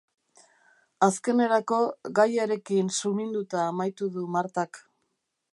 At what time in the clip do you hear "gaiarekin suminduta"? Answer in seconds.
2.21-3.63